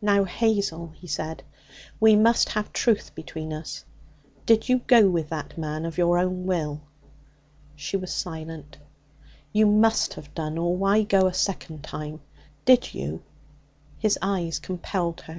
'Now, 0.00 0.22
Hazel,' 0.22 0.92
he 0.94 1.08
said, 1.08 1.42
'we 1.98 2.14
must 2.14 2.50
have 2.50 2.72
truth 2.72 3.12
between 3.12 3.52
us. 3.52 3.84
Did 4.46 4.68
you 4.68 4.78
go 4.86 5.10
with 5.10 5.30
that 5.30 5.58
man 5.58 5.84
of 5.84 5.98
your 5.98 6.16
own 6.16 6.46
will?' 6.46 6.82
She 7.74 7.96
was 7.96 8.14
silent. 8.14 8.78
'You 9.52 9.66
must 9.66 10.14
have 10.14 10.32
done, 10.32 10.58
or 10.58 10.76
why 10.76 11.02
go 11.02 11.26
a 11.26 11.34
second 11.34 11.82
time? 11.82 12.20
Did 12.64 12.94
you?' 12.94 13.24
His 13.98 14.16
eyes 14.22 14.60
compelled 14.60 15.22
her. 15.22 15.32